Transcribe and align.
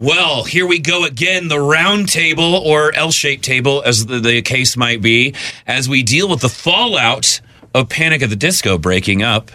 Well, 0.00 0.44
here 0.44 0.66
we 0.66 0.78
go 0.78 1.04
again, 1.04 1.48
the 1.48 1.58
round 1.60 2.08
table 2.08 2.54
or 2.54 2.94
L 2.94 3.10
shaped 3.10 3.44
table, 3.44 3.82
as 3.84 4.06
the, 4.06 4.20
the 4.20 4.42
case 4.42 4.76
might 4.76 5.02
be, 5.02 5.34
as 5.66 5.88
we 5.88 6.04
deal 6.04 6.28
with 6.28 6.40
the 6.40 6.48
fallout 6.48 7.40
of 7.74 7.88
Panic 7.88 8.22
at 8.22 8.30
the 8.30 8.36
Disco 8.36 8.78
breaking 8.78 9.24
up, 9.24 9.50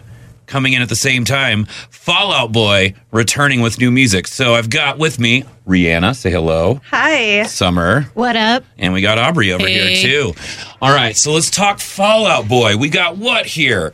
coming 0.46 0.74
in 0.74 0.82
at 0.82 0.90
the 0.90 0.98
same 0.98 1.24
time, 1.24 1.64
Fall 1.90 2.34
Out 2.34 2.52
Boy 2.52 2.94
returning 3.12 3.62
with 3.62 3.80
new 3.80 3.90
music. 3.90 4.28
So 4.28 4.56
I've 4.56 4.70
got 4.70 4.98
with 4.98 5.18
me 5.18 5.46
Rihanna, 5.66 6.14
say 6.14 6.30
hello, 6.30 6.82
Hi. 6.92 7.44
Summer, 7.44 8.02
What 8.14 8.36
up? 8.36 8.66
and 8.78 8.92
we 8.92 9.00
got 9.02 9.18
Aubrey 9.18 9.54
over 9.54 9.66
Hey. 9.66 9.96
here 9.96 10.12
too. 10.34 10.34
All 10.82 10.94
right, 10.94 11.16
so 11.16 11.32
let's 11.32 11.50
talk 11.50 11.80
Fall 11.80 12.26
Out 12.28 12.50
Boy. 12.50 12.76
We 12.76 12.90
got 12.90 13.16
what 13.16 13.46
here? 13.46 13.94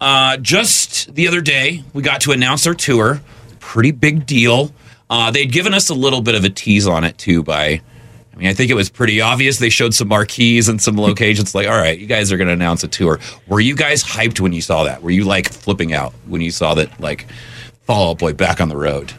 Uh, 0.00 0.38
just 0.38 1.14
the 1.14 1.28
other 1.28 1.42
day, 1.42 1.84
we 1.92 2.00
got 2.02 2.22
to 2.22 2.32
announce 2.32 2.66
our 2.66 2.72
tour. 2.72 3.20
Pretty 3.58 3.90
big 3.90 4.24
deal. 4.24 4.72
Uh, 5.10 5.30
they'd 5.30 5.52
given 5.52 5.74
us 5.74 5.90
a 5.90 5.94
little 5.94 6.22
bit 6.22 6.36
of 6.36 6.44
a 6.44 6.48
tease 6.50 6.86
on 6.86 7.04
it 7.04 7.18
too. 7.18 7.42
By, 7.42 7.82
I 8.32 8.36
mean, 8.36 8.48
I 8.48 8.54
think 8.54 8.70
it 8.70 8.74
was 8.74 8.88
pretty 8.88 9.20
obvious. 9.20 9.58
They 9.58 9.68
showed 9.68 9.92
some 9.92 10.08
marquees 10.08 10.68
and 10.68 10.80
some 10.80 10.96
locations. 10.96 11.54
like, 11.54 11.66
all 11.66 11.76
right, 11.76 11.98
you 11.98 12.06
guys 12.06 12.30
are 12.30 12.36
going 12.36 12.48
to 12.48 12.54
announce 12.54 12.84
a 12.84 12.88
tour. 12.88 13.18
Were 13.48 13.60
you 13.60 13.74
guys 13.74 14.04
hyped 14.04 14.40
when 14.40 14.52
you 14.52 14.62
saw 14.62 14.84
that? 14.84 15.02
Were 15.02 15.10
you 15.10 15.24
like 15.24 15.52
flipping 15.52 15.92
out 15.92 16.14
when 16.26 16.40
you 16.40 16.52
saw 16.52 16.74
that? 16.74 17.00
Like, 17.00 17.26
Fall 17.82 18.10
Out 18.10 18.18
Boy 18.20 18.32
back 18.32 18.60
on 18.60 18.68
the 18.68 18.76
road. 18.76 19.12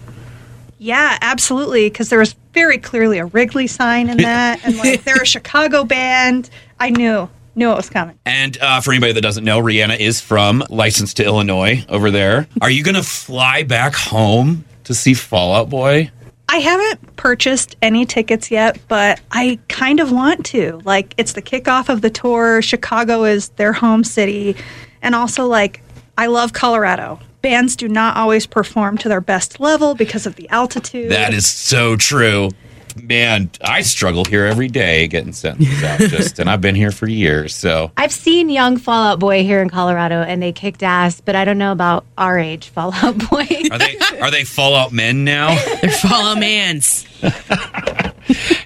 Yeah, 0.80 1.18
absolutely. 1.22 1.90
Because 1.90 2.10
there 2.10 2.20
was 2.20 2.36
very 2.54 2.78
clearly 2.78 3.18
a 3.20 3.26
Wrigley 3.26 3.68
sign 3.68 4.10
in 4.10 4.18
that, 4.18 4.62
and 4.64 4.78
like 4.78 5.04
they're 5.04 5.22
a 5.22 5.26
Chicago 5.26 5.84
band. 5.84 6.50
I 6.80 6.90
knew, 6.90 7.30
knew 7.54 7.72
it 7.72 7.76
was 7.76 7.90
coming. 7.90 8.18
And 8.26 8.58
uh, 8.60 8.82
for 8.82 8.92
anybody 8.92 9.14
that 9.14 9.22
doesn't 9.22 9.44
know, 9.44 9.62
Rihanna 9.62 10.00
is 10.00 10.22
from 10.22 10.64
licensed 10.70 11.18
to 11.18 11.26
Illinois 11.26 11.86
over 11.90 12.12
there. 12.12 12.48
Are 12.62 12.70
you 12.70 12.84
going 12.84 12.96
to 12.96 13.04
fly 13.04 13.64
back 13.64 13.94
home 13.94 14.66
to 14.86 14.94
see 14.94 15.14
Fall 15.14 15.54
Out 15.56 15.70
Boy? 15.70 16.12
I 16.50 16.58
haven't 16.58 17.16
purchased 17.16 17.78
any 17.82 18.06
tickets 18.06 18.52
yet, 18.52 18.78
but 18.90 19.22
I 19.32 19.58
kind 19.70 20.02
of 20.02 20.12
want 20.12 20.46
to. 20.48 20.82
Like, 20.84 21.14
it's 21.18 21.34
the 21.34 21.42
kickoff 21.42 21.88
of 21.88 22.02
the 22.02 22.10
tour. 22.10 22.62
Chicago 22.62 23.24
is 23.24 23.50
their 23.50 23.72
home 23.72 24.04
city, 24.04 24.58
and 25.02 25.16
also 25.16 25.46
like 25.46 25.82
I 26.18 26.28
love 26.28 26.52
Colorado. 26.54 27.20
Bands 27.42 27.76
do 27.76 27.88
not 27.88 28.18
always 28.18 28.46
perform 28.46 28.98
to 29.00 29.10
their 29.10 29.22
best 29.22 29.60
level 29.60 29.96
because 29.96 30.26
of 30.26 30.36
the 30.36 30.48
altitude. 30.50 31.10
That 31.10 31.34
is 31.34 31.48
so 31.48 31.96
true. 31.96 32.50
Man, 32.96 33.50
I 33.62 33.82
struggle 33.82 34.26
here 34.26 34.46
every 34.46 34.68
day 34.68 35.08
getting 35.08 35.34
sentences 35.34 35.84
out 35.84 36.00
just, 36.10 36.40
and 36.40 36.50
I've 36.50 36.62
been 36.62 36.76
here 36.76 36.92
for 36.92 37.08
years. 37.08 37.56
So 37.56 37.92
I've 37.98 38.12
seen 38.12 38.50
young 38.50 38.78
Fall 38.78 39.04
Out 39.04 39.20
Boy 39.20 39.44
here 39.44 39.62
in 39.62 39.70
Colorado, 39.70 40.22
and 40.22 40.42
they 40.42 40.52
kicked 40.52 40.84
ass. 40.84 41.22
But 41.22 41.36
I 41.36 41.46
don't 41.46 41.58
know 41.58 41.72
about 41.72 42.06
our 42.18 42.38
age 42.40 42.70
Fallout 42.70 43.18
Boy. 43.30 43.48
are 43.72 43.78
they 43.78 43.98
are 44.22 44.32
they 44.32 44.44
Fallout 44.44 44.92
men 44.92 45.24
now? 45.24 45.56
They're 45.82 45.92
Fallout 45.92 46.40
Mans. 46.40 47.06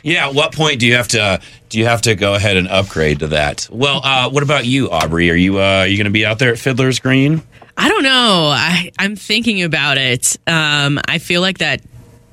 Yeah. 0.04 0.28
At 0.28 0.36
what 0.36 0.54
point 0.54 0.80
do 0.80 0.86
you 0.88 0.96
have 0.96 1.08
to 1.10 1.42
do 1.70 1.80
you 1.80 1.86
have 1.86 2.02
to 2.04 2.16
go 2.16 2.36
ahead 2.36 2.58
and 2.58 2.68
upgrade 2.68 3.20
to 3.20 3.28
that? 3.28 3.68
Well, 3.72 4.02
uh, 4.04 4.30
what 4.30 4.44
about 4.44 4.66
you, 4.66 4.90
Aubrey? 4.92 5.32
Are 5.32 5.36
you 5.36 5.60
uh, 5.60 5.80
are 5.80 5.88
you 5.88 5.98
going 5.98 6.06
to 6.06 6.12
be 6.12 6.26
out 6.26 6.40
there 6.40 6.52
at 6.52 6.60
Fiddler's 6.60 7.00
Green? 7.00 7.42
I 7.78 7.90
don't 7.90 8.04
know. 8.04 8.52
I, 8.56 8.92
I'm 8.98 9.16
thinking 9.18 9.62
about 9.64 9.98
it. 9.98 10.38
Um, 10.48 11.00
I 11.10 11.18
feel 11.18 11.42
like 11.42 11.58
that 11.58 11.82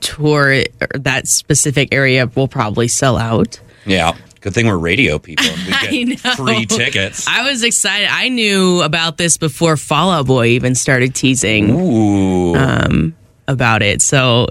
tour, 0.03 0.65
that 0.95 1.27
specific 1.27 1.89
area, 1.93 2.31
will 2.35 2.49
probably 2.49 2.89
sell 2.89 3.17
out. 3.17 3.61
Yeah. 3.87 4.17
Good 4.43 4.55
thing 4.55 4.67
we're 4.67 4.77
radio 4.77 5.21
people 5.21 5.47
and 5.47 5.91
we 5.93 6.05
get 6.17 6.37
free 6.37 6.67
tickets. 6.67 7.29
I 7.29 7.49
was 7.49 7.63
excited. 7.63 8.09
I 8.11 8.29
knew 8.29 8.83
about 8.83 9.17
this 9.17 9.37
before 9.37 9.77
Fall 9.77 10.11
Out 10.11 10.27
Boy 10.27 10.47
even 10.47 10.75
started 10.75 11.15
teasing 11.15 11.71
Ooh. 11.71 12.57
Um, 12.57 13.15
about 13.47 13.83
it. 13.83 14.03
So, 14.03 14.49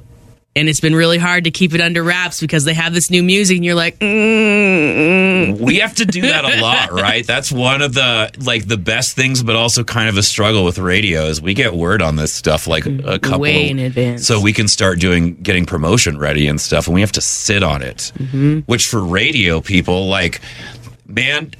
and 0.55 0.69
it's 0.69 0.79
been 0.79 0.95
really 0.95 1.17
hard 1.17 1.44
to 1.44 1.52
keep 1.52 1.73
it 1.73 1.81
under 1.81 2.03
wraps 2.03 2.39
because 2.39 2.63
they 2.63 2.73
have 2.73 2.94
this 2.94 3.09
new 3.11 3.22
music, 3.22 3.57
and 3.57 3.66
you're 3.66 3.75
like, 3.75 3.99
mm, 3.99 4.07
mm, 4.07 5.31
mm, 5.47 5.59
we 5.59 5.78
have 5.78 5.95
to 5.95 6.06
do 6.06 6.22
that 6.22 6.45
a 6.45 6.61
lot, 6.61 6.92
right? 6.92 7.25
That's 7.25 7.52
one 7.52 7.81
of 7.81 7.94
the 7.94 8.31
like 8.39 8.67
the 8.67 8.78
best 8.78 9.16
things, 9.16 9.44
but 9.44 9.56
also 9.56 9.84
kind 9.84 10.09
of 10.09 10.18
a 10.18 10.24
struggle 10.24 10.63
with 10.63 10.78
radio 10.79 11.25
is 11.25 11.41
we 11.41 11.53
get 11.53 11.74
word 11.74 12.02
on 12.02 12.16
this 12.16 12.34
stuff 12.34 12.68
like 12.68 12.85
a 12.85 13.19
couple 13.19 13.40
Way 13.41 13.69
in 13.69 13.79
advance. 13.79 14.25
so 14.25 14.40
we 14.40 14.53
can 14.53 14.68
start 14.68 15.00
doing 15.00 15.35
getting 15.35 15.66
promotion 15.66 16.18
ready 16.18 16.47
and 16.47 16.59
stuff, 16.59 16.88
and 16.88 16.94
we 16.96 17.02
have 17.02 17.12
to 17.13 17.22
sit 17.22 17.63
on 17.63 17.81
it. 17.81 18.12
Which 18.66 18.88
for 18.88 19.02
radio 19.02 19.62
people, 19.62 20.07
like, 20.07 20.41
man, 21.07 21.52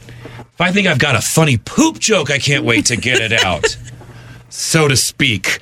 if 0.54 0.62
I 0.62 0.72
think 0.72 0.88
I've 0.88 1.00
got 1.00 1.16
a 1.16 1.22
funny 1.22 1.58
poop 1.58 2.00
joke, 2.00 2.30
I 2.32 2.38
can't 2.38 2.64
wait 2.66 2.86
to 2.88 2.96
get 2.98 3.22
it 3.22 3.34
out. 3.44 3.78
So 4.54 4.90
to 4.90 4.98
speak, 4.98 5.60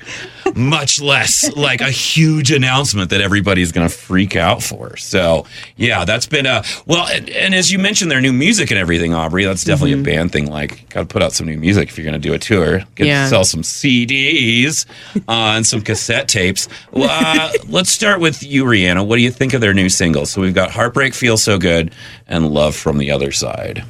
much 0.56 1.00
less 1.00 1.48
like 1.56 1.80
a 1.80 1.90
huge 1.92 2.50
announcement 2.50 3.10
that 3.10 3.20
everybody's 3.20 3.70
going 3.70 3.88
to 3.88 3.94
freak 3.94 4.34
out 4.34 4.64
for. 4.64 4.96
So, 4.96 5.46
yeah, 5.76 6.04
that's 6.04 6.26
been 6.26 6.44
a 6.44 6.64
well, 6.86 7.06
and, 7.06 7.30
and 7.30 7.54
as 7.54 7.70
you 7.70 7.78
mentioned, 7.78 8.10
their 8.10 8.20
new 8.20 8.32
music 8.32 8.70
and 8.72 8.78
everything, 8.80 9.14
Aubrey. 9.14 9.44
That's 9.44 9.62
definitely 9.62 9.92
a 10.00 10.02
band 10.02 10.32
thing. 10.32 10.50
Like, 10.50 10.88
got 10.88 11.00
to 11.00 11.06
put 11.06 11.22
out 11.22 11.32
some 11.32 11.46
new 11.46 11.56
music 11.56 11.88
if 11.88 11.96
you're 11.98 12.04
going 12.04 12.20
to 12.20 12.28
do 12.28 12.34
a 12.34 12.38
tour. 12.38 12.80
Get 12.96 13.06
Yeah. 13.06 13.28
sell 13.28 13.44
some 13.44 13.62
CDs 13.62 14.86
uh, 15.28 15.54
and 15.56 15.64
some 15.64 15.82
cassette 15.82 16.26
tapes. 16.26 16.68
Well, 16.90 17.08
uh, 17.10 17.52
let's 17.68 17.90
start 17.90 18.18
with 18.20 18.42
you, 18.42 18.64
Rihanna. 18.64 19.06
What 19.06 19.16
do 19.16 19.22
you 19.22 19.30
think 19.30 19.54
of 19.54 19.60
their 19.60 19.72
new 19.74 19.88
singles? 19.88 20.30
So 20.32 20.40
we've 20.40 20.52
got 20.54 20.72
"Heartbreak 20.72 21.14
Feels 21.14 21.44
So 21.44 21.58
Good" 21.58 21.92
and 22.26 22.48
"Love 22.50 22.74
from 22.74 22.98
the 22.98 23.12
Other 23.12 23.30
Side." 23.30 23.84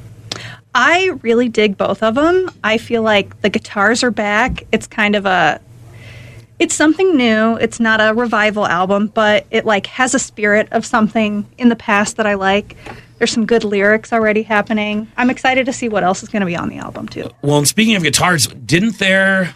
I 0.73 1.17
really 1.21 1.49
dig 1.49 1.77
both 1.77 2.01
of 2.01 2.15
them. 2.15 2.49
I 2.63 2.77
feel 2.77 3.01
like 3.01 3.41
the 3.41 3.49
guitars 3.49 4.03
are 4.03 4.11
back. 4.11 4.63
It's 4.71 4.87
kind 4.87 5.15
of 5.15 5.25
a 5.25 5.59
it's 6.61 6.75
something 6.75 7.17
new. 7.17 7.57
It's 7.57 7.79
not 7.79 7.99
a 7.99 8.13
revival 8.13 8.67
album, 8.67 9.07
but 9.07 9.47
it 9.49 9.65
like 9.65 9.87
has 9.87 10.13
a 10.13 10.19
spirit 10.19 10.67
of 10.71 10.85
something 10.85 11.45
in 11.57 11.69
the 11.69 11.75
past 11.75 12.17
that 12.17 12.27
I 12.27 12.35
like. 12.35 12.77
There's 13.17 13.31
some 13.31 13.47
good 13.47 13.63
lyrics 13.63 14.13
already 14.13 14.43
happening. 14.43 15.07
I'm 15.17 15.31
excited 15.31 15.65
to 15.65 15.73
see 15.73 15.89
what 15.89 16.03
else 16.03 16.21
is 16.21 16.29
going 16.29 16.41
to 16.41 16.45
be 16.45 16.55
on 16.55 16.69
the 16.69 16.77
album 16.77 17.07
too. 17.07 17.31
Well, 17.41 17.57
and 17.57 17.67
speaking 17.67 17.95
of 17.95 18.03
guitars, 18.03 18.45
didn't 18.45 18.99
there? 18.99 19.55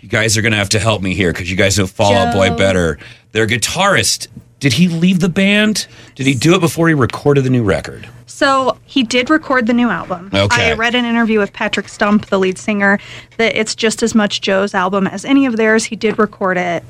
You 0.00 0.08
guys 0.08 0.38
are 0.38 0.42
going 0.42 0.52
to 0.52 0.58
have 0.58 0.70
to 0.70 0.78
help 0.78 1.02
me 1.02 1.14
here 1.14 1.30
because 1.30 1.50
you 1.50 1.58
guys 1.58 1.78
know 1.78 1.86
Fallout 1.86 2.32
Joe. 2.32 2.38
Boy 2.38 2.56
better. 2.56 2.98
Their 3.32 3.46
guitarist, 3.46 4.28
did 4.64 4.72
he 4.72 4.88
leave 4.88 5.20
the 5.20 5.28
band? 5.28 5.86
Did 6.14 6.26
he 6.26 6.32
do 6.32 6.54
it 6.54 6.60
before 6.62 6.88
he 6.88 6.94
recorded 6.94 7.44
the 7.44 7.50
new 7.50 7.62
record? 7.62 8.08
So 8.24 8.78
he 8.86 9.02
did 9.02 9.28
record 9.28 9.66
the 9.66 9.74
new 9.74 9.90
album. 9.90 10.30
Okay. 10.32 10.70
I 10.70 10.72
read 10.72 10.94
an 10.94 11.04
interview 11.04 11.38
with 11.38 11.52
Patrick 11.52 11.86
Stump, 11.86 12.24
the 12.28 12.38
lead 12.38 12.56
singer, 12.56 12.98
that 13.36 13.54
it's 13.54 13.74
just 13.74 14.02
as 14.02 14.14
much 14.14 14.40
Joe's 14.40 14.72
album 14.72 15.06
as 15.06 15.26
any 15.26 15.44
of 15.44 15.58
theirs. 15.58 15.84
He 15.84 15.96
did 15.96 16.18
record 16.18 16.56
it. 16.56 16.82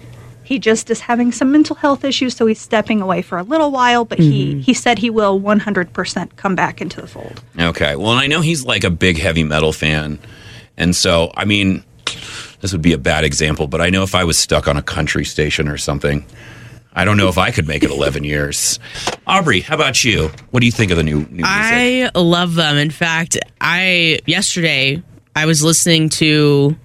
He 0.44 0.60
just 0.60 0.88
is 0.88 1.00
having 1.00 1.32
some 1.32 1.50
mental 1.50 1.74
health 1.74 2.04
issues, 2.04 2.36
so 2.36 2.46
he's 2.46 2.60
stepping 2.60 3.02
away 3.02 3.22
for 3.22 3.38
a 3.38 3.42
little 3.42 3.72
while. 3.72 4.04
But 4.04 4.20
he 4.20 4.52
mm-hmm. 4.52 4.60
he 4.60 4.72
said 4.72 5.00
he 5.00 5.10
will 5.10 5.40
100% 5.40 6.36
come 6.36 6.54
back 6.54 6.80
into 6.80 7.00
the 7.00 7.08
fold. 7.08 7.42
Okay. 7.58 7.96
Well, 7.96 8.12
and 8.12 8.20
I 8.20 8.28
know 8.28 8.40
he's 8.40 8.64
like 8.64 8.84
a 8.84 8.90
big 8.90 9.18
heavy 9.18 9.42
metal 9.42 9.72
fan. 9.72 10.20
And 10.76 10.94
so, 10.94 11.32
I 11.36 11.44
mean, 11.44 11.82
this 12.60 12.70
would 12.70 12.82
be 12.82 12.92
a 12.92 12.98
bad 12.98 13.24
example, 13.24 13.66
but 13.66 13.80
I 13.80 13.90
know 13.90 14.04
if 14.04 14.14
I 14.14 14.22
was 14.22 14.38
stuck 14.38 14.68
on 14.68 14.76
a 14.76 14.82
country 14.82 15.24
station 15.24 15.66
or 15.66 15.76
something, 15.76 16.24
I 16.94 17.04
don't 17.04 17.16
know 17.16 17.28
if 17.28 17.38
I 17.38 17.50
could 17.50 17.66
make 17.66 17.82
it 17.82 17.90
11 17.90 18.24
years. 18.24 18.78
Aubrey, 19.26 19.60
how 19.60 19.74
about 19.74 20.04
you? 20.04 20.30
What 20.50 20.60
do 20.60 20.66
you 20.66 20.72
think 20.72 20.90
of 20.90 20.96
the 20.96 21.02
new, 21.02 21.20
new 21.20 21.42
music? 21.42 21.44
I 21.44 22.10
love 22.14 22.54
them. 22.54 22.76
In 22.76 22.90
fact, 22.90 23.36
I 23.60 24.20
yesterday 24.26 25.02
I 25.34 25.46
was 25.46 25.62
listening 25.62 26.08
to 26.10 26.76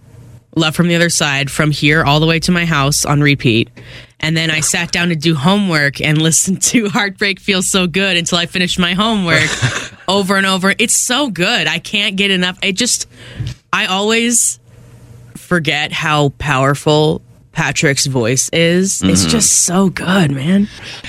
Love 0.55 0.75
from 0.75 0.87
the 0.87 0.95
Other 0.95 1.09
Side 1.09 1.51
from 1.51 1.69
here 1.69 2.03
all 2.03 2.19
the 2.19 2.25
way 2.25 2.39
to 2.39 2.51
my 2.51 2.65
house 2.65 3.05
on 3.05 3.21
repeat. 3.21 3.69
And 4.19 4.35
then 4.35 4.51
I 4.51 4.59
sat 4.61 4.91
down 4.91 5.09
to 5.09 5.15
do 5.15 5.35
homework 5.35 6.01
and 6.01 6.21
listened 6.21 6.61
to 6.63 6.89
Heartbreak 6.89 7.39
Feels 7.39 7.69
So 7.69 7.87
Good 7.87 8.17
until 8.17 8.39
I 8.39 8.47
finished 8.47 8.79
my 8.79 8.93
homework 8.93 9.49
over 10.07 10.35
and 10.35 10.45
over. 10.45 10.73
It's 10.77 10.95
so 10.97 11.29
good. 11.29 11.67
I 11.67 11.79
can't 11.79 12.15
get 12.15 12.31
enough. 12.31 12.57
I 12.63 12.71
just, 12.71 13.07
I 13.71 13.85
always 13.85 14.59
forget 15.35 15.91
how 15.91 16.29
powerful 16.29 17.21
Patrick's 17.51 18.05
voice 18.05 18.49
is. 18.53 19.01
It's 19.01 19.25
just 19.25 19.63
so 19.65 19.89
good, 19.89 20.31
man. 20.31 20.67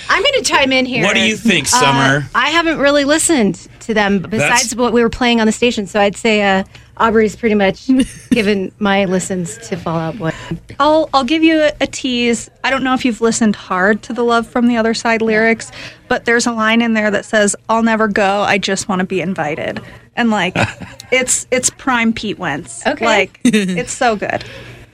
I'm 0.09 0.23
going 0.23 0.34
to 0.34 0.43
chime 0.43 0.72
in 0.72 0.87
here. 0.87 1.04
What 1.04 1.15
do 1.15 1.21
you 1.21 1.37
think, 1.37 1.66
Uh, 1.66 1.81
Summer? 1.81 2.28
I 2.34 2.48
haven't 2.51 2.78
really 2.78 3.04
listened 3.04 3.54
to 3.81 3.95
them 3.95 4.21
besides 4.21 4.75
what 4.75 4.92
we 4.92 5.03
were 5.03 5.10
playing 5.10 5.41
on 5.41 5.47
the 5.47 5.53
station, 5.53 5.87
so 5.87 6.01
I'd 6.01 6.16
say 6.16 6.42
uh, 6.42 6.65
Aubrey's 6.97 7.37
pretty 7.37 7.54
much 7.54 7.89
given 8.31 8.72
my 8.78 9.04
listens 9.04 9.59
to 9.69 9.77
Fall 9.77 9.97
Out 9.98 10.19
Boy. 10.19 10.33
I'll 10.81 11.09
I'll 11.15 11.25
give 11.25 11.42
you 11.45 11.60
a, 11.60 11.72
a 11.83 11.87
tease. 11.87 12.51
I 12.65 12.71
don't 12.71 12.83
know 12.83 12.95
if 12.95 13.04
you've 13.04 13.21
listened 13.21 13.54
hard 13.54 14.03
to 14.04 14.13
the 14.13 14.22
Love 14.25 14.47
from 14.47 14.66
the 14.66 14.77
Other 14.77 14.95
Side 14.95 15.22
lyrics, 15.22 15.71
but 16.09 16.25
there's 16.25 16.47
a 16.47 16.53
line 16.53 16.83
in 16.83 16.95
there 16.95 17.10
that 17.10 17.25
says, 17.27 17.54
"I'll 17.69 17.83
never 17.83 18.09
go. 18.09 18.41
I 18.43 18.59
just 18.59 18.89
want 18.89 19.01
to 19.01 19.07
be 19.07 19.21
invited." 19.21 19.81
And 20.16 20.31
like, 20.31 20.54
it's 21.13 21.47
it's 21.51 21.71
prime 21.71 22.13
Pete 22.13 22.39
Wentz. 22.39 22.84
Okay. 22.86 23.04
like 23.04 23.39
it's 23.45 23.93
so 23.93 24.16
good. 24.16 24.45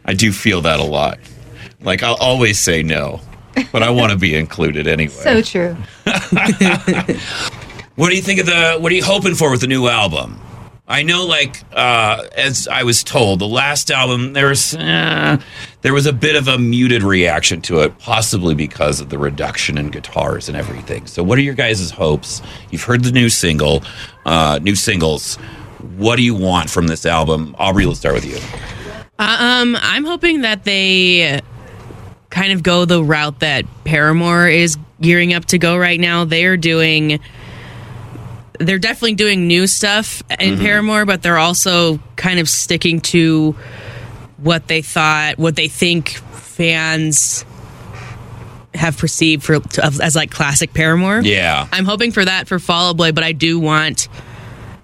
I 0.05 0.13
do 0.13 0.33
feel 0.33 0.61
that 0.63 0.81
a 0.81 0.85
lot. 0.85 1.19
Like 1.81 2.03
I'll 2.03 2.17
always 2.17 2.59
say 2.59 2.83
no, 2.83 3.21
but 3.73 3.83
I 3.83 3.91
want 3.91 4.13
to 4.13 4.19
be 4.19 4.35
included 4.35 4.87
anyway. 4.87 5.13
So 5.13 5.43
true. 5.43 5.75
what 7.97 8.11
do 8.11 8.17
you 8.17 8.23
think 8.23 8.41
of 8.41 8.47
the? 8.47 8.79
What 8.79 8.91
are 8.93 8.95
you 8.95 9.05
hoping 9.05 9.35
for 9.35 9.51
with 9.51 9.61
the 9.61 9.67
new 9.67 9.89
album? 9.89 10.41
I 10.89 11.03
know, 11.03 11.27
like 11.27 11.65
uh, 11.73 12.29
as 12.37 12.69
I 12.69 12.85
was 12.85 13.03
told, 13.03 13.41
the 13.41 13.49
last 13.49 13.91
album 13.91 14.35
there 14.35 14.49
was 14.49 14.75
uh, 14.77 15.37
there 15.83 15.93
was 15.93 16.07
a 16.07 16.13
bit 16.13 16.37
of 16.37 16.47
a 16.47 16.59
muted 16.59 17.03
reaction 17.03 17.61
to 17.63 17.81
it, 17.81 17.99
possibly 17.99 18.55
because 18.55 19.01
of 19.01 19.09
the 19.09 19.19
reduction 19.19 19.79
in 19.79 19.91
guitars 19.91 20.49
and 20.49 20.57
everything. 20.57 21.07
So, 21.09 21.25
what 21.25 21.39
are 21.39 21.43
your 21.43 21.55
guys' 21.55 21.91
hopes? 21.91 22.41
You've 22.71 22.85
heard 22.85 23.03
the 23.03 23.11
new 23.11 23.29
single, 23.29 23.83
uh, 24.27 24.61
new 24.63 24.77
singles. 24.77 25.37
What 25.97 26.17
do 26.17 26.23
you 26.23 26.37
want 26.37 26.71
from 26.71 26.87
this 26.87 27.05
album? 27.05 27.57
Aubrey, 27.59 27.85
let's 27.85 27.99
start 27.99 28.15
with 28.15 28.25
you. 28.25 28.39
Um, 29.19 29.77
I'm 29.81 30.05
hoping 30.05 30.43
that 30.43 30.63
they 30.63 31.41
kind 32.31 32.53
of 32.53 32.63
go 32.63 32.85
the 32.85 33.03
route 33.03 33.41
that 33.41 33.65
Paramore 33.85 34.49
is 34.49 34.77
gearing 35.01 35.35
up 35.35 35.45
to 35.47 35.59
go 35.59 35.77
right 35.77 35.99
now. 36.01 36.25
They 36.25 36.45
are 36.45 36.57
doing 36.57 37.21
they're 38.59 38.79
definitely 38.79 39.15
doing 39.15 39.47
new 39.47 39.67
stuff 39.67 40.23
in 40.41 40.55
Mm-hmm. 40.55 40.63
Paramore, 40.63 41.05
but 41.05 41.23
they're 41.23 41.39
also 41.39 41.99
kind 42.17 42.39
of 42.41 42.49
sticking 42.49 43.01
to 43.03 43.55
what 44.39 44.67
they 44.69 44.83
thought, 44.83 45.39
what 45.39 45.57
they 45.57 45.69
think 45.69 46.11
fans 46.11 47.45
have 48.75 48.97
perceived 48.99 49.43
for 49.43 49.61
as 49.83 50.17
like 50.17 50.31
classic 50.31 50.73
Paramore. 50.73 51.21
Yeah, 51.21 51.69
I'm 51.73 51.85
hoping 51.85 52.13
for 52.13 52.25
that 52.25 52.49
for 52.49 52.59
Fall 52.59 52.91
Out 52.91 52.97
Boy, 52.97 53.13
but 53.13 53.25
I 53.25 53.33
do 53.33 53.59
want 53.59 54.09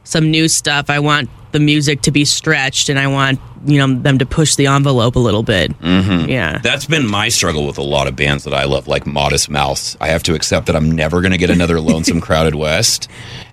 some 0.04 0.30
new 0.30 0.48
stuff. 0.48 0.90
I 0.90 0.98
want 0.98 1.30
the 1.52 1.60
music 1.60 2.02
to 2.02 2.10
be 2.10 2.24
stretched, 2.24 2.88
and 2.88 2.98
I 2.98 3.06
want 3.06 3.40
you 3.64 3.78
know 3.78 3.94
them 4.00 4.18
to 4.18 4.26
push 4.26 4.56
the 4.56 4.66
envelope 4.66 5.14
a 5.16 5.20
little 5.20 5.42
bit. 5.42 5.78
Mm-hmm. 5.80 6.28
Yeah, 6.28 6.58
that's 6.58 6.86
been 6.86 7.06
my 7.06 7.28
struggle 7.28 7.66
with 7.66 7.78
a 7.78 7.82
lot 7.82 8.08
of 8.08 8.16
bands 8.16 8.44
that 8.44 8.54
I 8.54 8.64
love, 8.64 8.88
like 8.88 9.06
Modest 9.06 9.48
Mouse. 9.50 9.96
I 10.00 10.08
have 10.08 10.22
to 10.24 10.34
accept 10.34 10.66
that 10.66 10.76
I'm 10.76 10.90
never 10.90 11.20
going 11.20 11.32
to 11.32 11.38
get 11.38 11.50
another 11.50 11.80
Lonesome 11.92 12.20
Crowded 12.20 12.54
West, 12.54 13.08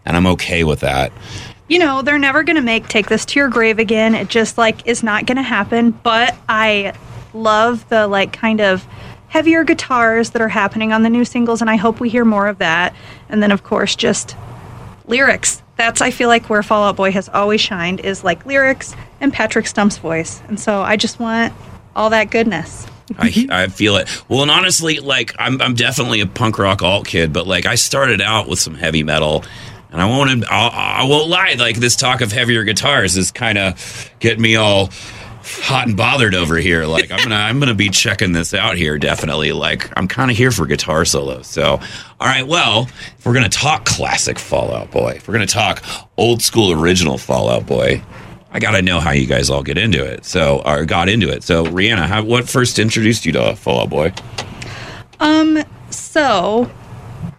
and 0.05 0.17
I'm 0.17 0.25
okay 0.27 0.63
with 0.63 0.79
that. 0.79 1.11
you 1.67 1.77
know, 1.79 2.01
they're 2.01 2.17
never 2.17 2.43
going 2.43 2.55
to 2.55 2.61
make 2.63 2.87
Take 2.87 3.09
This 3.09 3.25
to 3.25 3.39
Your 3.39 3.49
Grave 3.49 3.77
again. 3.77 4.15
It 4.15 4.27
just 4.27 4.57
like 4.57 4.87
is 4.87 5.03
not 5.03 5.25
going 5.27 5.37
to 5.37 5.43
happen, 5.43 5.91
but 5.91 6.35
I 6.49 6.93
love 7.33 7.87
the 7.89 8.07
like 8.07 8.33
kind 8.33 8.59
of 8.59 8.87
heavier 9.27 9.63
guitars 9.63 10.31
that 10.31 10.41
are 10.41 10.47
happening 10.49 10.91
on 10.91 11.03
the 11.03 11.09
new 11.11 11.23
singles 11.23 11.61
and 11.61 11.69
I 11.69 11.75
hope 11.75 11.99
we 11.99 12.09
hear 12.09 12.25
more 12.25 12.47
of 12.47 12.57
that. 12.57 12.95
And 13.29 13.43
then 13.43 13.51
of 13.51 13.61
course 13.63 13.95
just 13.95 14.35
lyrics. 15.05 15.61
That's 15.79 16.01
I 16.01 16.11
feel 16.11 16.27
like 16.27 16.49
where 16.49 16.61
Fall 16.61 16.83
Out 16.83 16.97
Boy 16.97 17.09
has 17.13 17.29
always 17.29 17.61
shined 17.61 18.01
is 18.01 18.21
like 18.21 18.45
lyrics 18.45 18.97
and 19.21 19.31
Patrick 19.31 19.65
Stump's 19.65 19.97
voice. 19.97 20.41
And 20.49 20.59
so 20.59 20.81
I 20.81 20.97
just 20.97 21.21
want 21.21 21.53
all 21.95 22.09
that 22.09 22.31
goodness. 22.31 22.85
I, 23.17 23.47
I 23.49 23.67
feel 23.67 23.95
it. 23.95 24.09
Well, 24.27 24.41
and 24.41 24.51
honestly, 24.51 24.99
like 24.99 25.33
I'm, 25.39 25.61
I'm 25.61 25.75
definitely 25.75 26.19
a 26.19 26.27
punk 26.27 26.59
rock 26.59 26.81
alt 26.81 27.07
kid, 27.07 27.31
but 27.31 27.47
like 27.47 27.65
I 27.65 27.75
started 27.75 28.19
out 28.19 28.49
with 28.49 28.59
some 28.59 28.75
heavy 28.75 29.03
metal, 29.03 29.45
and 29.89 30.01
I 30.01 30.05
won't, 30.05 30.43
I'll, 30.51 30.69
I 30.73 31.07
won't 31.09 31.29
lie. 31.29 31.55
Like 31.57 31.77
this 31.77 31.95
talk 31.95 32.19
of 32.19 32.33
heavier 32.33 32.65
guitars 32.65 33.15
is 33.15 33.31
kind 33.31 33.57
of 33.57 34.11
getting 34.19 34.41
me 34.41 34.57
all 34.57 34.89
hot 35.61 35.87
and 35.87 35.97
bothered 35.97 36.35
over 36.35 36.57
here. 36.57 36.85
Like 36.85 37.11
I'm 37.11 37.23
gonna, 37.23 37.35
I'm 37.35 37.59
gonna 37.59 37.73
be 37.73 37.89
checking 37.89 38.31
this 38.31 38.53
out 38.53 38.77
here. 38.77 38.97
Definitely. 38.97 39.51
Like 39.51 39.91
I'm 39.97 40.07
kind 40.07 40.29
of 40.31 40.37
here 40.37 40.51
for 40.51 40.65
guitar 40.65 41.05
solos. 41.05 41.47
So, 41.47 41.79
all 42.19 42.27
right. 42.27 42.45
Well, 42.45 42.89
if 43.17 43.25
we're 43.25 43.33
gonna 43.33 43.49
talk 43.49 43.85
classic 43.85 44.39
Fall 44.39 44.73
Out 44.73 44.91
Boy, 44.91 45.13
if 45.17 45.27
we're 45.27 45.33
gonna 45.33 45.47
talk 45.47 45.83
old 46.17 46.41
school 46.41 46.71
original 46.71 47.17
Fall 47.17 47.49
Out 47.49 47.65
Boy. 47.65 48.01
I 48.51 48.59
gotta 48.59 48.81
know 48.81 48.99
how 48.99 49.11
you 49.11 49.27
guys 49.27 49.51
all 49.51 49.61
get 49.61 49.77
into 49.77 50.03
it. 50.03 50.25
So, 50.25 50.63
or 50.65 50.83
got 50.83 51.07
into 51.07 51.29
it. 51.29 51.43
So, 51.43 51.65
Rihanna, 51.65 52.07
how, 52.07 52.23
what 52.23 52.49
first 52.49 52.79
introduced 52.79 53.23
you 53.23 53.31
to 53.33 53.55
Fall 53.55 53.81
Out 53.81 53.91
Boy? 53.91 54.11
Um 55.19 55.63
so 55.91 56.71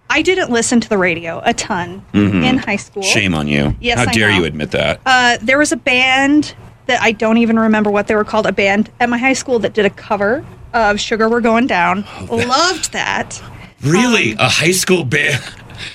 I 0.09 0.23
didn't 0.23 0.51
listen 0.51 0.81
to 0.81 0.89
the 0.89 0.99
radio 0.99 1.41
a 1.45 1.55
ton 1.55 2.05
in 2.13 2.59
high 2.59 2.77
school. 2.77 3.03
Shame 3.03 3.35
on 3.35 3.47
you. 3.47 3.77
Yes, 3.81 3.99
how 3.99 4.11
I 4.11 4.13
dare 4.13 4.29
know. 4.31 4.39
you 4.39 4.45
admit 4.45 4.73
that? 4.73 5.01
Uh, 5.07 5.39
there 5.41 5.57
was 5.57 5.71
a 5.71 5.77
band 5.77 6.55
that 6.91 7.01
I 7.01 7.13
don't 7.13 7.39
even 7.39 7.59
remember 7.59 7.91
what 7.91 8.07
they 8.09 8.15
were 8.15 8.25
called. 8.25 8.47
A 8.47 8.53
band 8.53 8.91
at 9.01 9.09
my 9.09 9.17
high 9.19 9.33
school 9.33 9.59
that 9.61 9.73
did 9.73 9.87
a 9.87 9.91
cover 9.91 10.45
of 10.75 11.01
"Sugar 11.01 11.29
We're 11.29 11.41
Going 11.41 11.67
Down." 11.67 12.05
Oh, 12.29 12.37
Loved 12.37 12.93
that. 12.93 13.41
really, 13.83 14.33
a 14.33 14.49
high 14.49 14.73
school 14.73 15.05
band? 15.05 15.43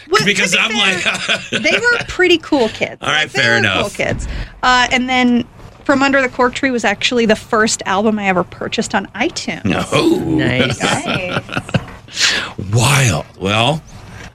Well, 0.09 0.25
because 0.25 0.53
be 0.53 0.57
I'm 0.59 0.71
fair, 0.71 1.37
like, 1.37 1.49
they 1.63 1.77
were 1.77 1.97
pretty 2.07 2.37
cool 2.39 2.69
kids. 2.69 2.97
All 3.01 3.09
right, 3.09 3.23
Like, 3.23 3.31
they 3.33 3.39
fair 3.41 3.51
were 3.53 3.57
enough. 3.59 3.81
Cool 3.95 4.05
kids. 4.05 4.27
Uh, 4.63 4.87
and 4.91 5.07
then 5.07 5.45
"From 5.83 6.01
Under 6.01 6.21
the 6.21 6.29
Cork 6.29 6.55
Tree" 6.55 6.71
was 6.71 6.83
actually 6.83 7.25
the 7.27 7.35
first 7.35 7.83
album 7.85 8.17
I 8.17 8.27
ever 8.27 8.43
purchased 8.43 8.95
on 8.95 9.05
iTunes. 9.07 9.61
oh, 9.91 10.19
nice. 10.25 10.79
Nice. 10.81 12.73
wild. 12.73 13.25
Well, 13.39 13.83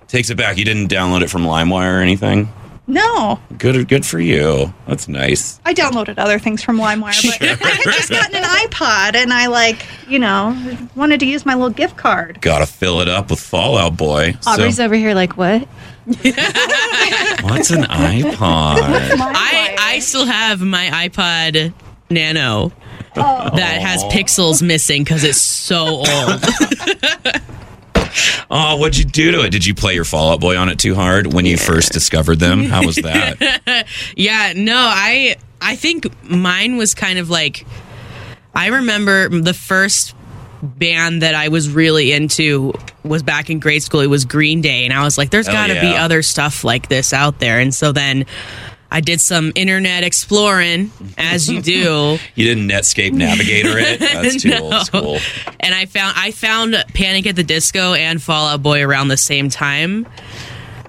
takes 0.09 0.31
it 0.31 0.37
back. 0.37 0.57
You 0.59 0.65
didn't 0.65 0.89
download 0.89 1.23
it 1.23 1.31
from 1.31 1.43
LimeWire 1.45 1.99
or 1.99 2.03
anything. 2.03 2.53
No, 2.91 3.39
Good, 3.61 3.89
good 3.89 4.07
for 4.07 4.19
you. 4.19 4.73
That's 4.89 5.07
nice. 5.07 5.61
I 5.67 5.75
downloaded 5.75 6.19
other 6.19 6.39
things 6.39 6.63
from 6.63 6.79
LimeWire, 6.79 7.39
but 7.39 7.63
I 7.63 7.71
had 7.71 7.85
just 7.85 8.09
gotten 8.09 8.35
an 8.35 8.43
iPod, 8.43 9.15
and 9.15 9.35
I 9.35 9.49
like, 9.49 9.87
you 10.09 10.19
know, 10.19 10.57
wanted 10.97 11.21
to 11.21 11.27
use 11.27 11.45
my 11.45 11.55
little 11.55 11.69
gift 11.69 11.99
card. 11.99 12.41
Got 12.41 12.61
to 12.61 12.67
fill 12.67 13.01
it 13.01 13.09
up 13.09 13.29
with 13.29 13.39
Fall 13.39 13.77
Out 13.77 13.99
Boy. 13.99 14.35
Aubrey's 14.47 14.77
so, 14.77 14.87
over 14.87 14.95
here 14.95 15.15
like, 15.15 15.37
what? 15.37 15.63
what's 16.07 17.71
an 17.71 17.83
iPod? 17.83 18.79
I 18.81 19.77
I 19.79 19.99
still 19.99 20.25
have 20.25 20.63
my 20.63 21.09
iPod 21.09 21.75
Nano 22.09 22.73
oh. 23.17 23.51
that 23.57 23.81
has 23.83 24.03
pixels 24.05 24.63
missing 24.63 25.05
because 25.05 25.23
it's 25.23 25.41
so 25.41 25.85
old. 25.85 26.07
oh, 28.51 28.77
what'd 28.77 28.99
you 28.99 29.05
do 29.05 29.33
to 29.33 29.45
it? 29.45 29.51
Did 29.51 29.67
you 29.67 29.75
play 29.75 29.95
your 29.95 30.05
Fall 30.05 30.33
Out 30.33 30.41
Boy 30.41 30.57
on 30.57 30.69
it 30.69 30.79
too 30.79 30.95
hard 30.95 31.33
when 31.33 31.47
you 31.47 31.57
first 31.57 31.93
discovered 31.93 32.37
them? 32.37 32.65
How 32.65 32.85
was 32.85 32.97
that? 32.97 33.87
yeah, 34.17 34.53
no, 34.57 34.77
I 34.77 35.37
I 35.61 35.77
think 35.77 36.07
mine 36.29 36.77
was 36.77 36.95
kind 36.95 37.19
of 37.19 37.31
like 37.31 37.67
I 38.55 38.69
remember 38.69 39.29
the 39.29 39.55
first 39.55 40.15
band 40.63 41.23
that 41.23 41.35
I 41.35 41.49
was 41.49 41.71
really 41.71 42.13
into 42.13 42.73
was 43.03 43.23
back 43.23 43.51
in 43.51 43.61
grade 43.61 43.83
school. 43.83 44.01
It 44.01 44.09
was 44.09 44.25
Green 44.25 44.61
Day, 44.61 44.85
and 44.85 44.93
I 44.93 45.05
was 45.05 45.17
like, 45.17 45.31
"There's 45.31 45.49
got 45.49 45.69
to 45.69 45.81
be 45.81 45.95
other 45.95 46.23
stuff 46.23 46.65
like 46.65 46.89
this 46.89 47.13
out 47.13 47.39
there." 47.39 47.59
And 47.59 47.75
so 47.75 47.93
then 47.93 48.27
I 48.91 49.01
did 49.01 49.21
some 49.21 49.53
internet 49.55 50.03
exploring, 50.05 50.91
as 51.17 51.49
you 51.49 51.63
do. 51.63 52.19
You 52.35 52.45
didn't 52.45 52.69
Netscape 52.69 53.13
Navigator 53.13 53.79
it? 53.79 54.01
That's 54.01 54.43
too 54.43 54.49
No. 54.51 54.63
old 54.73 54.87
school. 54.87 55.19
and 55.61 55.75
I 55.75 55.87
found 55.87 56.15
I 56.19 56.31
found 56.33 56.75
Panic 56.95 57.27
at 57.27 57.37
the 57.37 57.45
Disco 57.45 57.95
and 57.95 58.21
Fall 58.23 58.49
Out 58.49 58.63
Boy 58.63 58.83
around 58.83 59.09
the 59.09 59.17
same 59.17 59.49
time. 59.49 60.07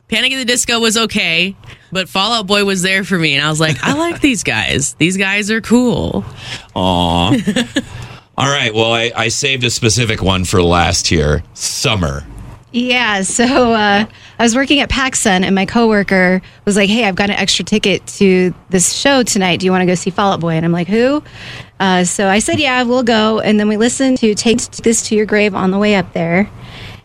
Panic 0.07 0.33
at 0.33 0.38
the 0.38 0.45
Disco 0.45 0.80
was 0.80 0.98
okay, 0.98 1.56
but 1.92 2.09
Fall 2.09 2.31
Out 2.33 2.48
Boy 2.48 2.65
was 2.65 2.81
there 2.81 3.03
for 3.03 3.18
me, 3.18 3.36
and 3.36 3.45
I 3.45 3.50
was 3.50 3.59
like, 3.59 3.77
I 3.83 3.94
like 3.94 4.19
these 4.19 4.44
guys. 4.44 4.94
These 4.95 5.15
guys 5.18 5.50
are 5.51 5.62
cool. 5.62 6.25
Aw. 6.75 7.30
All 8.38 8.50
right. 8.50 8.74
Well, 8.74 8.92
I, 8.92 9.12
I 9.15 9.27
saved 9.27 9.63
a 9.63 9.69
specific 9.69 10.21
one 10.21 10.44
for 10.45 10.62
last 10.63 11.07
here. 11.07 11.44
Summer. 11.54 12.25
Yeah, 12.73 13.23
so 13.23 13.73
uh, 13.73 14.06
I 14.39 14.44
was 14.44 14.56
working 14.56 14.80
at 14.80 14.90
PacSun, 14.90 15.44
and 15.44 15.54
my 15.54 15.66
coworker 15.66 16.42
was 16.63 16.78
like, 16.78 16.90
"Hey, 16.90 17.04
I've 17.06 17.16
got 17.16 17.30
an 17.30 17.35
extra 17.35 17.66
ticket 17.66 18.06
to 18.07 18.54
this 18.69 18.94
show 18.94 19.23
tonight. 19.23 19.59
Do 19.59 19.66
you 19.66 19.71
want 19.71 19.81
to 19.81 19.85
go 19.85 19.95
see 19.95 20.09
Fall 20.09 20.31
Out 20.31 20.40
Boy?" 20.40 20.51
And 20.51 20.63
I'm 20.63 20.71
like, 20.71 20.87
"Who?" 20.87 21.21
Uh, 21.81 22.06
so 22.06 22.30
I 22.30 22.40
said, 22.40 22.59
"Yeah, 22.61 22.83
we'll 22.83 23.04
go." 23.04 23.42
And 23.42 23.59
then 23.59 23.68
we 23.68 23.75
listened 23.75 24.19
to 24.19 24.33
"Take 24.35 24.61
This 24.61 25.01
to 25.09 25.16
Your 25.16 25.25
Grave" 25.25 25.54
on 25.54 25.71
the 25.71 25.78
way 25.78 25.95
up 25.95 26.13
there, 26.13 26.49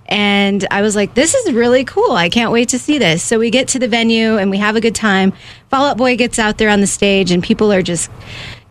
and 0.07 0.65
I 0.71 0.83
was 0.83 0.95
like, 0.95 1.15
"This 1.15 1.35
is 1.35 1.53
really 1.53 1.85
cool. 1.85 2.13
I 2.13 2.29
can't 2.29 2.53
wait 2.53 2.69
to 2.69 2.79
see 2.79 2.99
this." 2.99 3.25
So 3.25 3.41
we 3.41 3.51
get 3.51 3.67
to 3.69 3.81
the 3.81 3.89
venue 3.89 4.37
and 4.39 4.53
we 4.53 4.59
have 4.59 4.77
a 4.77 4.81
good 4.81 4.95
time. 4.95 5.33
Fall 5.69 5.87
Out 5.87 5.97
Boy 5.97 6.17
gets 6.17 6.39
out 6.39 6.59
there 6.59 6.71
on 6.71 6.81
the 6.81 6.87
stage, 6.87 7.33
and 7.33 7.43
people 7.43 7.73
are 7.73 7.83
just 7.83 8.09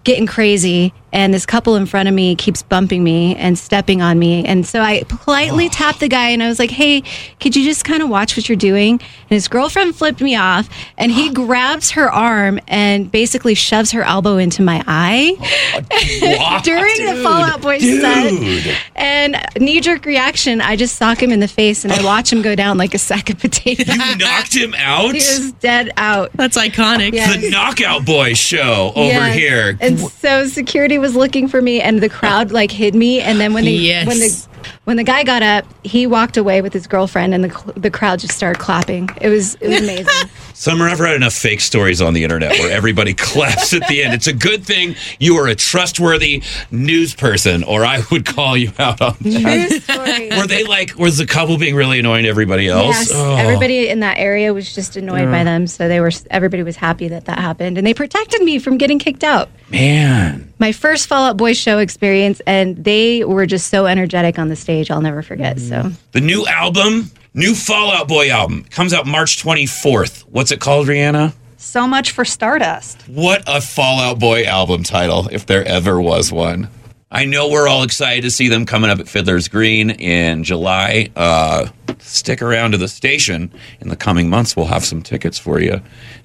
getting 0.06 0.28
crazy 0.28 0.94
and 1.14 1.34
this 1.34 1.46
couple 1.46 1.76
in 1.76 1.86
front 1.86 2.10
of 2.10 2.16
me 2.16 2.36
keeps 2.36 2.62
bumping 2.64 3.04
me 3.04 3.36
and 3.36 3.58
stepping 3.58 4.02
on 4.02 4.20
me 4.20 4.46
and 4.46 4.66
so 4.66 4.82
i 4.82 5.04
politely 5.04 5.66
oh. 5.68 5.70
tapped 5.70 6.00
the 6.00 6.08
guy 6.08 6.30
and 6.30 6.44
i 6.44 6.48
was 6.48 6.60
like 6.60 6.72
hey 6.72 7.02
could 7.40 7.56
you 7.56 7.64
just 7.64 7.86
kind 7.86 8.02
of 8.04 8.10
watch 8.10 8.36
what 8.36 8.48
you're 8.50 8.56
doing 8.56 8.94
and 8.94 9.30
his 9.30 9.48
girlfriend 9.48 9.96
flipped 9.96 10.22
me 10.22 10.36
off 10.36 10.70
and 10.98 11.12
he 11.12 11.30
grabs 11.34 11.92
her 11.92 12.12
arm 12.12 12.60
and 12.68 13.12
basically 13.12 13.54
shoves 13.54 13.92
her 13.92 14.04
elbow 14.04 14.38
into 14.38 14.62
my 14.62 14.84
eye 14.88 15.36
oh, 15.40 16.38
What? 16.38 16.64
during 16.64 17.06
the 17.06 17.22
fallout 17.24 17.62
boy 17.62 17.80
set 17.80 18.80
and 18.96 19.38
knee-jerk 19.60 20.06
reaction 20.06 20.62
i 20.62 20.76
just 20.76 20.96
sock 20.96 21.22
him 21.22 21.32
in 21.32 21.40
the 21.40 21.48
face 21.48 21.84
and 21.84 21.94
i 21.94 22.02
oh. 22.02 22.06
watch 22.06 22.32
him 22.32 22.42
go 22.42 22.56
down 22.56 22.78
like 22.78 22.94
a 22.94 23.00
sack 23.00 23.30
of 23.30 23.40
potatoes 23.40 23.88
You 23.88 24.18
knocked 24.18 24.54
him 24.56 24.74
out? 24.78 25.10
he 25.12 25.14
was 25.16 25.52
dead 25.54 25.92
out 25.98 26.32
That's 26.34 26.58
iconic. 26.58 27.14
Yeah. 27.14 27.36
The 27.38 27.50
Knockout 27.50 28.06
Boy 28.06 28.34
show 28.34 28.92
over 28.96 29.08
Yes. 29.08 29.36
here. 29.36 29.78
And 29.80 30.00
so 30.00 30.48
security 30.48 30.95
was 30.98 31.16
looking 31.16 31.48
for 31.48 31.62
me, 31.62 31.82
and 31.82 32.02
the 32.02 32.10
crowd 32.10 32.52
like 32.52 32.72
hid 32.72 32.96
me. 32.96 33.22
And 33.22 33.40
then 33.40 33.54
when 33.54 33.66
they 33.66 33.72
Yes. 33.72 34.08
when 34.08 34.20
the 34.20 34.48
When 34.86 34.98
the 34.98 35.04
guy 35.04 35.24
got 35.24 35.42
up, 35.44 35.66
he 35.84 36.08
walked 36.08 36.38
away 36.38 36.62
with 36.62 36.74
his 36.74 36.88
girlfriend, 36.88 37.34
and 37.34 37.44
the 37.44 37.74
the 37.76 37.92
crowd 37.92 38.20
just 38.20 38.34
started 38.36 38.60
clapping. 38.60 39.10
It 39.22 39.30
was 39.30 39.56
it 39.56 39.68
was 39.70 39.80
amazing. 39.80 40.30
Summer, 40.54 40.88
I've 40.88 41.00
read 41.02 41.16
enough 41.16 41.34
fake 41.34 41.60
stories 41.60 42.02
on 42.02 42.14
the 42.14 42.24
internet 42.24 42.52
where 42.60 42.72
everybody 42.72 43.14
claps 43.18 43.74
at 43.74 43.86
the 43.90 44.04
end. 44.04 44.14
It's 44.14 44.28
a 44.28 44.34
good 44.34 44.66
thing 44.66 44.96
you 45.20 45.36
are 45.38 45.48
a 45.48 45.56
trustworthy 45.56 46.44
news 46.72 47.14
person, 47.14 47.64
or 47.64 47.84
I 47.86 48.04
would 48.12 48.26
call 48.26 48.56
you 48.56 48.72
out 48.80 49.02
on 49.02 49.18
that. 49.20 49.68
True 49.70 49.80
story. 49.96 50.30
Were 50.40 50.48
they 50.48 50.64
like, 50.64 50.98
was 50.98 51.18
the 51.18 51.26
couple 51.26 51.58
being 51.58 51.76
really 51.76 52.00
annoying 52.00 52.24
to 52.24 52.30
everybody 52.30 52.68
else? 52.70 52.96
Yes, 53.10 53.12
Oh. 53.14 53.36
everybody 53.36 53.90
in 53.90 54.00
that 54.00 54.18
area 54.18 54.54
was 54.54 54.74
just 54.74 54.96
annoyed 54.96 55.30
by 55.30 55.44
them, 55.44 55.68
so 55.68 55.88
they 55.88 56.00
were. 56.00 56.12
Everybody 56.30 56.64
was 56.64 56.76
happy 56.78 57.08
that 57.10 57.26
that 57.26 57.40
happened, 57.40 57.78
and 57.78 57.86
they 57.86 57.94
protected 57.94 58.42
me 58.42 58.60
from 58.60 58.78
getting 58.78 59.00
kicked 59.00 59.24
out. 59.24 59.50
Man. 59.70 60.54
My 60.58 60.72
first 60.72 61.08
Fall 61.08 61.26
Out 61.26 61.38
Boy 61.38 61.54
show 61.54 61.80
experience, 61.80 62.42
and 62.48 62.82
they 62.82 63.26
were 63.26 63.46
just 63.46 63.68
so 63.70 63.88
energetic 63.88 64.40
on 64.40 64.48
the 64.48 64.55
stage. 64.56 64.90
I'll 64.92 65.02
never 65.02 65.22
forget. 65.22 65.60
So 65.60 65.92
The 66.12 66.22
new 66.22 66.46
album, 66.48 67.12
new 67.34 67.54
Fall 67.56 67.92
Out 67.92 68.08
Boy 68.08 68.30
album, 68.30 68.64
comes 68.66 68.94
out 68.94 69.06
March 69.06 69.42
24th. 69.44 70.22
What's 70.24 70.52
it 70.52 70.60
called, 70.60 70.88
Rihanna? 70.88 71.34
So 71.58 71.88
much 71.88 72.12
for 72.12 72.26
Stardust. 72.26 73.02
What 73.08 73.44
a 73.48 73.60
Fall 73.62 74.00
Out 74.00 74.20
Boy 74.20 74.44
album 74.46 74.84
title, 74.84 75.28
if 75.32 75.46
there 75.46 75.64
ever 75.66 76.00
was 76.02 76.32
one. 76.32 76.70
I 77.12 77.26
know 77.26 77.50
we're 77.50 77.68
all 77.68 77.84
excited 77.84 78.24
to 78.24 78.32
see 78.32 78.50
them 78.50 78.66
coming 78.66 78.90
up 78.90 79.00
at 79.00 79.08
Fiddler's 79.08 79.48
Green 79.48 79.90
in 79.90 80.44
July. 80.44 81.10
Uh, 81.16 81.68
stick 82.00 82.42
around 82.42 82.72
to 82.72 82.78
the 82.78 82.88
station 82.88 83.52
in 83.80 83.90
the 83.90 83.96
coming 83.96 84.30
months. 84.30 84.56
We'll 84.56 84.66
have 84.68 84.86
some 84.86 85.02
tickets 85.02 85.38
for 85.38 85.60
you 85.60 85.82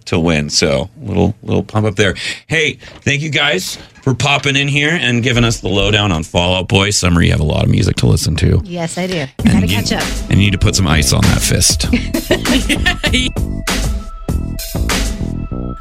to 0.06 0.18
win. 0.18 0.50
So 0.50 0.90
little 1.00 1.34
little 1.42 1.62
pump 1.62 1.86
up 1.86 1.96
there. 1.96 2.14
Hey, 2.46 2.74
thank 2.74 3.22
you 3.22 3.30
guys 3.30 3.76
for 4.02 4.14
popping 4.14 4.56
in 4.56 4.68
here 4.68 4.92
and 4.92 5.22
giving 5.22 5.44
us 5.44 5.60
the 5.60 5.68
lowdown 5.68 6.12
on 6.12 6.22
Fall 6.22 6.54
Out 6.56 6.68
Boy. 6.68 6.90
Summer, 6.90 7.22
you 7.22 7.30
have 7.30 7.40
a 7.40 7.44
lot 7.44 7.64
of 7.64 7.70
music 7.70 7.96
to 7.96 8.06
listen 8.06 8.36
to. 8.36 8.60
yes, 8.64 8.96
I 8.98 9.06
do. 9.06 9.26
Gotta 9.44 9.66
you, 9.66 9.76
catch 9.76 9.92
up. 9.92 10.02
And 10.30 10.38
you 10.38 10.46
need 10.46 10.52
to 10.52 10.58
put 10.58 10.74
some 10.74 10.86
ice 10.86 11.12
on 11.12 11.22
that 11.22 11.40
fist. 11.40 11.86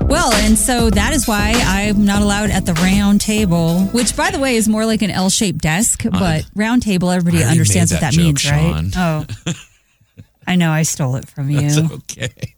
Well, 0.02 0.34
and 0.34 0.58
so 0.58 0.90
that 0.90 1.14
is 1.14 1.28
why 1.28 1.54
I'm 1.68 2.04
not 2.04 2.24
allowed 2.24 2.50
at 2.50 2.66
the 2.66 2.74
round 2.74 3.22
table, 3.22 3.82
which, 3.92 4.18
by 4.18 4.32
the 4.32 4.40
way, 4.40 4.56
is 4.56 4.68
more 4.68 4.84
like 4.88 5.04
an 5.04 5.12
L 5.12 5.30
shaped 5.30 5.60
desk, 5.60 6.04
but 6.10 6.50
round 6.56 6.82
table, 6.82 7.12
everybody 7.12 7.44
understands 7.44 7.92
made 7.92 7.98
what 7.98 8.02
that 8.02 8.14
that 8.16 8.18
means, 8.20 8.42
joke, 8.42 8.52
right? 8.52 8.92
Oh. 9.46 9.54
I 10.50 10.56
know, 10.56 10.72
I 10.72 10.82
stole 10.82 11.16
it 11.16 11.28
from 11.30 11.52
you. 11.52 11.70
okay. 11.92 12.56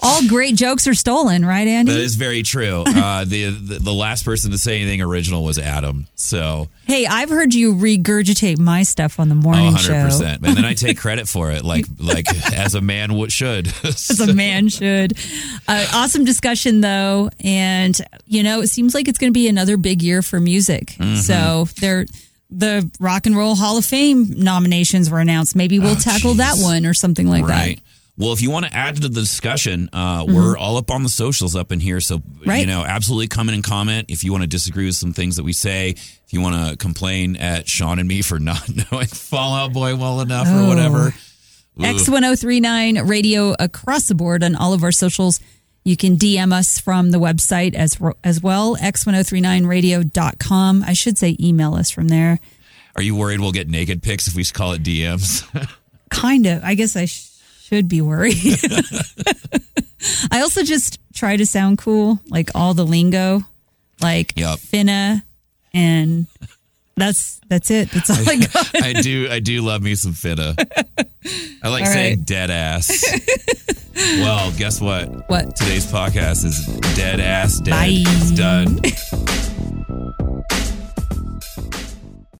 All 0.00 0.26
great 0.26 0.54
jokes 0.56 0.86
are 0.86 0.94
stolen, 0.94 1.44
right, 1.44 1.66
Andy? 1.66 1.92
That 1.92 2.00
is 2.00 2.16
very 2.16 2.42
true. 2.42 2.84
Uh, 2.86 3.24
the, 3.24 3.50
the 3.50 3.78
the 3.78 3.92
last 3.92 4.24
person 4.24 4.50
to 4.50 4.58
say 4.58 4.80
anything 4.80 5.00
original 5.00 5.44
was 5.44 5.58
Adam. 5.58 6.06
So 6.14 6.68
hey, 6.86 7.06
I've 7.06 7.28
heard 7.28 7.54
you 7.54 7.74
regurgitate 7.74 8.58
my 8.58 8.82
stuff 8.82 9.20
on 9.20 9.28
the 9.28 9.34
oh, 9.34 9.38
morning 9.38 9.64
100 9.66 9.82
show. 9.82 10.04
percent. 10.04 10.46
And 10.46 10.56
then 10.56 10.64
I 10.64 10.74
take 10.74 10.98
credit 11.04 11.28
for 11.28 11.50
it, 11.50 11.64
like 11.64 11.86
like 11.98 12.26
as 12.52 12.74
a 12.74 12.80
man 12.80 13.14
would 13.14 13.30
should. 13.32 13.66
As 13.84 14.20
a 14.20 14.32
man 14.34 14.68
should. 14.68 15.16
Uh, 15.68 15.86
awesome 15.92 16.24
discussion, 16.24 16.80
though. 16.80 17.30
And, 17.40 17.98
you 18.26 18.42
know, 18.42 18.60
it 18.60 18.68
seems 18.68 18.94
like 18.94 19.08
it's 19.08 19.18
going 19.18 19.32
to 19.32 19.34
be 19.34 19.48
another 19.48 19.76
big 19.76 20.02
year 20.02 20.22
for 20.22 20.40
music. 20.40 20.96
Mm-hmm. 20.98 21.16
So 21.16 21.66
there. 21.80 22.06
The 22.56 22.90
Rock 23.00 23.26
and 23.26 23.36
Roll 23.36 23.54
Hall 23.56 23.76
of 23.78 23.84
Fame 23.84 24.30
nominations 24.30 25.10
were 25.10 25.18
announced. 25.18 25.56
Maybe 25.56 25.78
we'll 25.78 25.96
tackle 25.96 26.34
that 26.34 26.56
one 26.58 26.86
or 26.86 26.94
something 26.94 27.28
like 27.28 27.44
right. 27.44 27.76
that. 27.76 27.82
Well, 28.16 28.32
if 28.32 28.40
you 28.42 28.50
want 28.50 28.64
to 28.66 28.72
add 28.72 28.94
to 28.94 29.00
the 29.00 29.08
discussion, 29.08 29.90
uh, 29.92 30.24
we're 30.28 30.56
all 30.56 30.76
up 30.76 30.92
on 30.92 31.02
the 31.02 31.08
socials 31.08 31.56
up 31.56 31.72
in 31.72 31.80
here. 31.80 32.00
So, 32.00 32.22
you 32.44 32.66
know, 32.66 32.84
absolutely 32.84 33.26
come 33.26 33.48
in 33.48 33.56
and 33.56 33.64
comment. 33.64 34.06
If 34.08 34.22
you 34.22 34.30
want 34.30 34.42
to 34.42 34.46
disagree 34.48 34.86
with 34.86 34.94
some 34.94 35.12
things 35.12 35.34
that 35.34 35.42
we 35.42 35.52
say, 35.52 35.90
if 35.90 36.26
you 36.32 36.40
want 36.40 36.70
to 36.70 36.76
complain 36.76 37.34
at 37.34 37.68
Sean 37.68 37.98
and 37.98 38.06
me 38.06 38.22
for 38.22 38.38
not 38.38 38.62
knowing 38.92 39.06
Fall 39.08 39.54
Out 39.54 39.72
Boy 39.72 39.96
well 39.96 40.20
enough 40.20 40.46
or 40.46 40.60
Oh. 40.60 40.68
whatever. 40.68 41.08
Ooh. 41.08 41.82
X1039 41.82 43.08
radio 43.08 43.54
across 43.58 44.06
the 44.06 44.14
board 44.14 44.44
on 44.44 44.54
all 44.54 44.72
of 44.72 44.84
our 44.84 44.92
socials. 44.92 45.40
You 45.84 45.96
can 45.98 46.16
DM 46.16 46.52
us 46.52 46.80
from 46.80 47.10
the 47.10 47.18
website 47.18 47.74
as 47.74 47.98
as 48.24 48.40
well, 48.42 48.74
x1039radio.com. 48.76 50.84
I 50.86 50.92
should 50.94 51.18
say 51.18 51.36
email 51.38 51.74
us 51.74 51.90
from 51.90 52.08
there. 52.08 52.40
Are 52.96 53.02
you 53.02 53.14
worried 53.14 53.40
we'll 53.40 53.52
get 53.52 53.68
naked 53.68 54.02
pics 54.02 54.26
if 54.26 54.34
we 54.34 54.44
call 54.44 54.72
it 54.72 54.82
DMs? 54.82 55.44
Kind 56.10 56.46
of. 56.46 56.64
I 56.64 56.74
guess 56.74 56.96
I 56.96 57.04
sh- 57.06 57.28
should 57.62 57.88
be 57.88 58.00
worried. 58.00 58.36
I 60.30 60.40
also 60.40 60.62
just 60.62 60.98
try 61.12 61.36
to 61.36 61.44
sound 61.46 61.78
cool, 61.78 62.20
like 62.28 62.50
all 62.54 62.72
the 62.74 62.86
lingo, 62.86 63.42
like 64.00 64.38
Yup. 64.38 64.58
finna, 64.60 65.22
and 65.72 66.26
that's 66.96 67.40
that's 67.48 67.70
it. 67.70 67.90
That's 67.90 68.10
all 68.10 68.28
I 68.28 68.36
got. 68.52 68.82
I 68.82 68.92
do. 69.02 69.28
I 69.30 69.40
do 69.40 69.60
love 69.62 69.82
me 69.82 69.94
some 69.96 70.12
fitta. 70.12 70.54
I 71.62 71.68
like 71.68 71.84
All 71.84 71.92
saying 71.92 72.18
right. 72.18 72.26
dead 72.26 72.50
ass. 72.50 72.90
well, 73.94 74.52
guess 74.56 74.80
what? 74.80 75.28
What? 75.30 75.56
Today's 75.56 75.90
podcast 75.90 76.44
is 76.44 76.66
dead 76.96 77.20
ass 77.20 77.60
dead. 77.60 77.70
Bye. 77.70 78.02
It's 78.06 78.30
done. 78.32 78.80